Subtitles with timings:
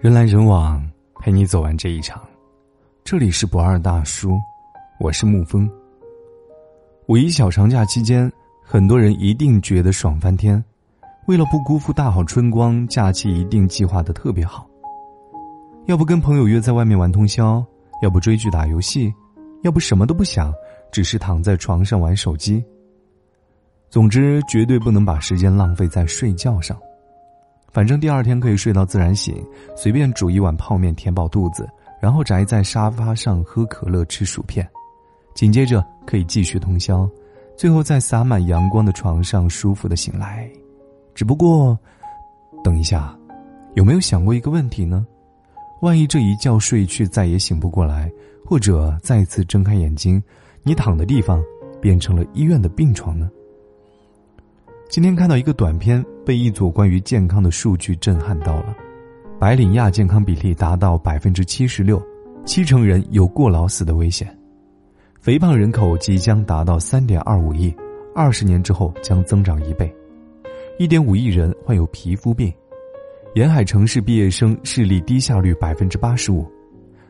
[0.00, 0.86] 人来人往，
[1.20, 2.22] 陪你走完这一场。
[3.02, 4.38] 这里是不二大叔，
[5.00, 5.70] 我是沐风。
[7.06, 8.30] 五一小长假期间，
[8.62, 10.62] 很多人一定觉得爽翻天。
[11.26, 14.68] 为了不辜负大好春光，假期一定计划的特别好。
[15.86, 17.64] 要不跟朋友约在外面玩通宵，
[18.02, 19.10] 要不追剧打游戏，
[19.62, 20.52] 要不什么都不想，
[20.90, 22.62] 只是躺在床上玩手机。
[23.88, 26.76] 总之，绝对不能把时间浪费在睡觉上。
[27.72, 29.34] 反正第二天可以睡到自然醒，
[29.74, 31.66] 随便煮一碗泡面填饱肚子，
[32.00, 34.68] 然后宅在沙发上喝可乐吃薯片，
[35.34, 37.08] 紧接着可以继续通宵，
[37.56, 40.46] 最后在洒满阳光的床上舒服的醒来。
[41.14, 41.78] 只不过，
[42.62, 43.16] 等一下，
[43.74, 45.06] 有没有想过一个问题呢？
[45.80, 48.12] 万一这一觉睡去再也醒不过来，
[48.44, 50.22] 或者再次睁开眼睛，
[50.62, 51.42] 你躺的地方
[51.80, 53.30] 变成了医院的病床呢？
[54.92, 58.76] 今天看到一个短片，被一组关于健康的数据震撼到了。
[59.40, 61.98] 白领亚健康比例达到百分之七十六，
[62.44, 64.28] 七成人有过劳死的危险。
[65.18, 67.74] 肥胖人口即将达到三点二五亿，
[68.14, 69.90] 二十年之后将增长一倍。
[70.78, 72.52] 一点五亿人患有皮肤病。
[73.34, 76.46] 沿海城市毕业生视力低下率百分之八十五，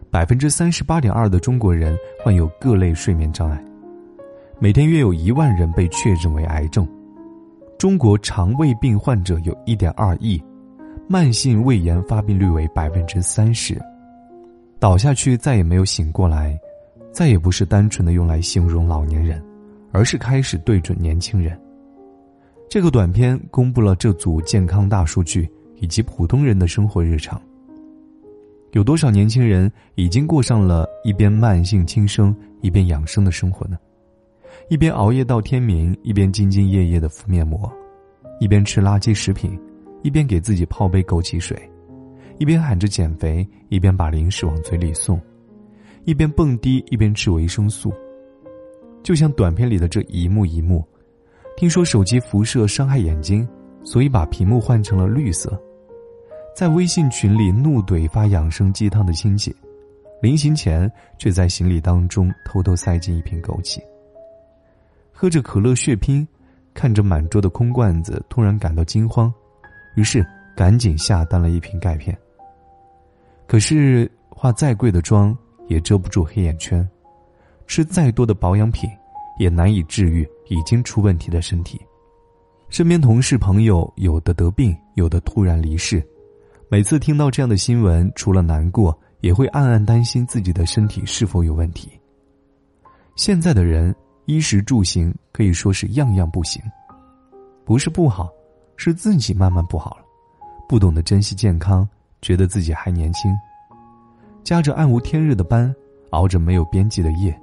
[0.09, 3.61] 百分之三十八点二的中国人患有各类睡眠障碍。
[4.61, 6.87] 每天约有一万人被确诊为癌症。
[7.83, 10.41] 中国肠胃病患者有一点二亿，
[11.09, 13.77] 慢性胃炎发病率为百分之三十，
[14.79, 16.57] 倒下去再也没有醒过来，
[17.11, 19.43] 再也不是单纯的用来形容老年人，
[19.91, 21.61] 而是开始对准年轻人。
[22.71, 27.43] 这个短片公布了这组健康大数据以及普通人的生活日常。
[28.75, 33.77] 有多少年轻人已经过上了一边慢性轻生一边养生的生活呢？
[34.69, 37.71] 一边熬夜到天明，一边兢兢业业的敷面膜，
[38.41, 39.59] 一边吃垃圾食品，
[40.03, 41.57] 一边给自己泡杯枸杞水，
[42.39, 45.21] 一边喊着减肥，一边把零食往嘴里送，
[46.05, 47.93] 一边蹦迪，一边吃维生素。
[49.03, 50.85] 就像短片里的这一幕一幕，
[51.57, 53.47] 听说手机辐射伤害眼睛，
[53.85, 55.61] 所以把屏幕换成了绿色。
[56.55, 59.55] 在微信群里怒怼发养生鸡汤的亲戚，
[60.21, 63.81] 临行前却在行李当中偷偷塞进一瓶枸杞。
[65.23, 66.27] 喝着可乐血拼，
[66.75, 69.33] 看着满桌的空罐子，突然感到惊慌，
[69.95, 72.19] 于是赶紧下单了一瓶钙片。
[73.47, 75.33] 可是化再贵的妆
[75.69, 76.85] 也遮不住黑眼圈，
[77.69, 78.91] 吃再多的保养品
[79.39, 81.81] 也难以治愈已经出问题的身体。
[82.69, 86.05] 身边同事朋友有的得病，有的突然离世，
[86.69, 91.93] 每次听到这样的新闻，除了难过，也会暗暗担心自己的身体是否有问题。
[93.15, 93.95] 现在的人。
[94.33, 96.63] 衣食住行可以说是样样不行，
[97.65, 98.31] 不是不好，
[98.77, 100.05] 是自己慢慢不好了，
[100.67, 101.87] 不懂得珍惜健康，
[102.23, 103.31] 觉得自己还年轻，
[104.43, 105.75] 加着暗无天日的班，
[106.11, 107.39] 熬着没有边际的夜，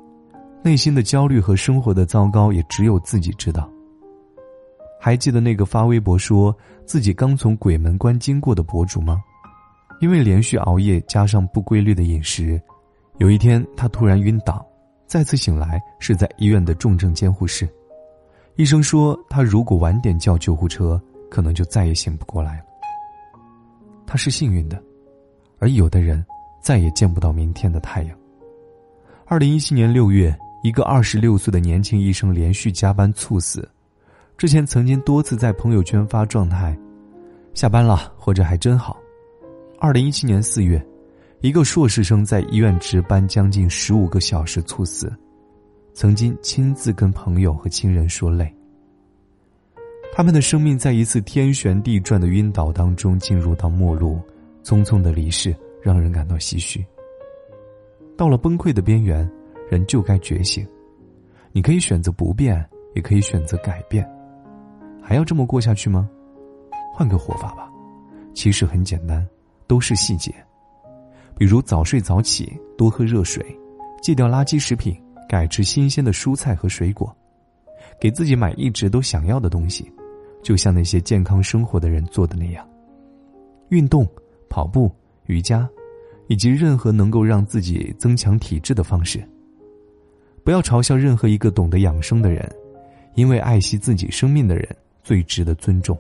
[0.64, 3.70] 内心的焦虑和生活的糟糕也只有自己知道。
[5.00, 6.54] 还记得那个发微博说
[6.86, 9.22] 自己刚从鬼门关经过的博主吗？
[10.02, 12.62] 因为连续熬夜加上不规律的饮食，
[13.18, 14.66] 有一天他突然晕倒。
[15.10, 17.68] 再次醒来是在医院的重症监护室，
[18.58, 22.66] 医生说他如果晚点叫救护车，可能就再也醒不过来了。
[24.06, 24.80] 他是幸运的，
[25.58, 26.24] 而有的人
[26.62, 28.16] 再也见不到明天的太阳。
[29.26, 33.68] 二零一七年六月，一个二十六岁的年轻医生连续加班猝死，
[34.38, 36.78] 之前曾经多次在朋友圈发状态
[37.56, 38.96] ：“下班了，活着还真好。”
[39.82, 40.80] 二零一七年四月。
[41.42, 45.10] 一个硕士生在医院值班将近十五个小时猝死，
[45.94, 48.54] 曾经亲自跟朋友和亲人说累。
[50.12, 54.20] 他们的生命在一次天旋地转的晕倒当中进入到末路，
[54.66, 56.86] 匆匆的离世让人感到唏嘘。
[58.18, 59.30] 到了崩溃的边缘，
[59.70, 60.68] 人就该觉醒。
[61.54, 64.06] 你可以选择不变，也可以选择改变，
[65.02, 66.10] 还要这么过下去吗？
[66.94, 67.72] 换个活法吧。
[68.34, 69.26] 其实很简单，
[69.68, 70.34] 都是细节。
[71.40, 73.42] 比如早睡早起，多喝热水，
[74.02, 74.94] 戒掉垃圾食品，
[75.30, 77.16] 改吃新鲜的蔬菜和水果，
[77.98, 79.90] 给自己买一直都想要的东西，
[80.44, 82.68] 就像那些健康生活的人做的那样。
[83.70, 84.06] 运动、
[84.50, 84.92] 跑步、
[85.28, 85.66] 瑜伽，
[86.28, 89.24] 以及任何能够让自己增强体质的方式。
[90.44, 92.54] 不要嘲笑任何一个懂得养生的人，
[93.16, 94.68] 因为爱惜自己生命的人
[95.06, 95.98] 最值得尊重。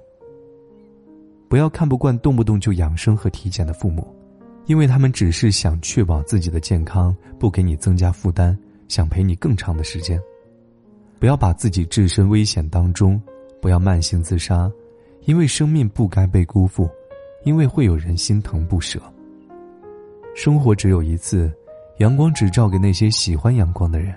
[1.47, 4.13] 不要看不惯动不动就养生和体检的父母。
[4.65, 8.57] 因为他们只是想确保自己的健康，不给你增加负担，
[8.87, 10.21] 想陪你更长的时间。
[11.19, 13.21] 不要把自己置身危险当中，
[13.61, 14.71] 不要慢性自杀，
[15.25, 16.89] 因为生命不该被辜负，
[17.43, 19.01] 因为会有人心疼不舍。
[20.35, 21.51] 生活只有一次，
[21.97, 24.15] 阳光只照给那些喜欢阳光的人。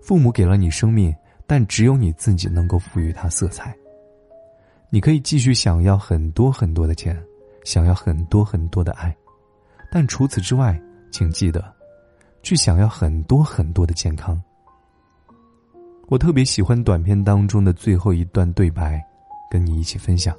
[0.00, 1.14] 父母给了你生命，
[1.46, 3.74] 但只有你自己能够赋予它色彩。
[4.90, 7.20] 你可以继续想要很多很多的钱，
[7.64, 9.14] 想要很多很多的爱，
[9.90, 10.80] 但除此之外，
[11.10, 11.64] 请记得，
[12.42, 14.40] 去想要很多很多的健康。
[16.08, 19.00] 我特别喜欢短片当中的最后一段对白，
[19.50, 20.36] 跟你一起分享。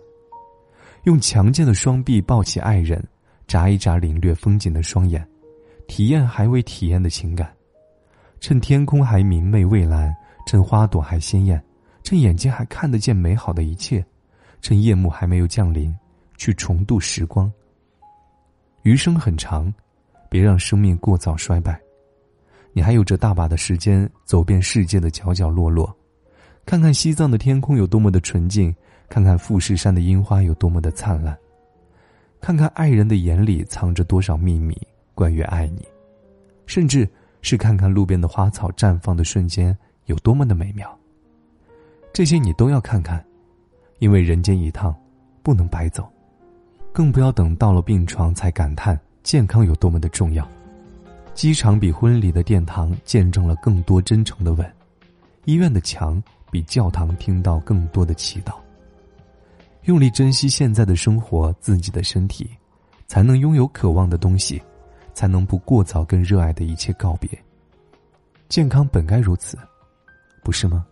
[1.03, 3.03] 用强健的双臂抱起爱人，
[3.47, 5.25] 眨一眨领略风景的双眼，
[5.87, 7.51] 体验还未体验的情感。
[8.39, 10.13] 趁天空还明媚蔚蓝，
[10.47, 11.63] 趁花朵还鲜艳，
[12.03, 14.03] 趁眼睛还看得见美好的一切。
[14.61, 15.95] 趁夜幕还没有降临，
[16.35, 17.51] 去重度时光。
[18.83, 19.73] 余生很长，
[20.29, 21.79] 别让生命过早衰败。
[22.71, 25.95] 你还有着大把的时间，走遍世界的角角落落，
[26.65, 28.73] 看看西藏的天空有多么的纯净，
[29.09, 31.37] 看看富士山的樱花有多么的灿烂，
[32.39, 34.75] 看看爱人的眼里藏着多少秘密，
[35.13, 35.85] 关于爱你，
[36.65, 37.09] 甚至
[37.41, 40.97] 是看看路边的花草绽放的瞬间有多么的美妙。
[42.13, 43.23] 这些你都要看看。
[43.99, 44.95] 因为人间一趟，
[45.43, 46.09] 不能白走，
[46.91, 50.47] 更不要等到了病床才感叹健康有多么的重要。
[51.33, 54.73] 机场比婚礼的殿堂见证了更多真诚的吻，
[55.45, 56.21] 医院的墙
[56.51, 58.55] 比教堂听到更多的祈祷。
[59.83, 62.49] 用力珍惜现在的生活，自己的身体，
[63.07, 64.61] 才能拥有渴望的东西，
[65.13, 67.29] 才能不过早跟热爱的一切告别。
[68.49, 69.57] 健康本该如此，
[70.43, 70.85] 不是吗？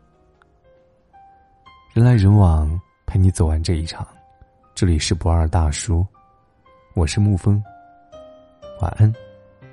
[1.93, 2.79] 人来人往。
[3.09, 4.05] 陪你走完这一场，
[4.77, 6.05] 这里是不二大叔，
[6.93, 7.59] 我是沐风，
[8.79, 9.11] 晚安，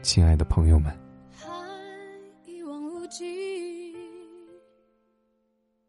[0.00, 0.90] 亲爱的朋友们。
[2.46, 3.94] 一望无际，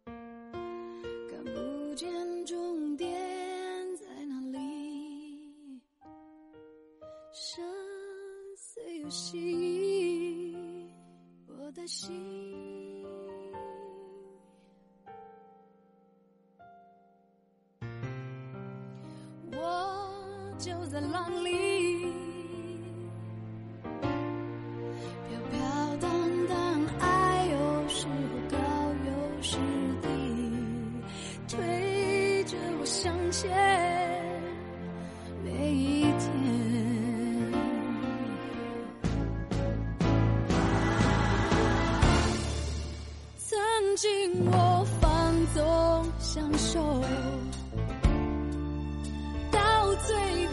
[0.04, 2.06] 看不见
[2.46, 3.10] 终点
[3.96, 5.80] 在哪里，
[7.32, 7.64] 生
[8.58, 10.54] 死游戏，
[11.48, 12.35] 我的心。
[20.66, 22.12] 就在浪里，
[25.30, 25.60] 飘飘
[25.98, 26.10] 荡
[26.48, 26.58] 荡，
[27.00, 28.08] 爱有时
[28.50, 28.58] 高
[29.06, 29.12] 有
[29.44, 29.58] 时
[30.02, 30.08] 低，
[31.48, 33.48] 推着我向前，
[35.44, 36.24] 每一天。
[43.38, 47.04] 曾经我放纵享受。
[49.52, 50.48] 到最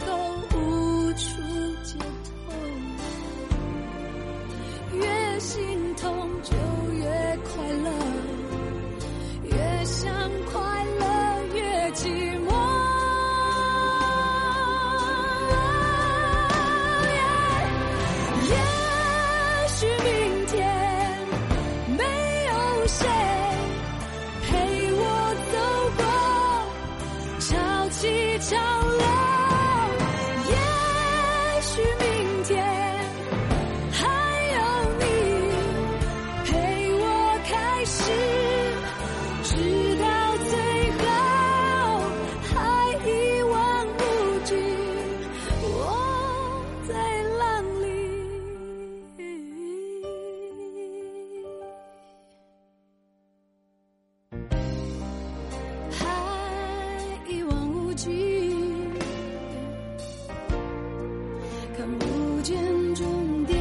[62.95, 63.59] 终点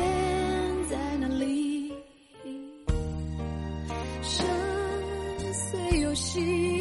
[0.91, 1.93] 在哪里？
[4.23, 4.47] 生
[5.55, 6.72] 死游戏。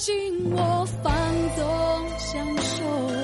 [0.00, 1.12] 紧握，放
[1.56, 1.64] 纵
[2.18, 3.19] 享受。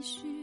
[0.00, 0.39] 也许。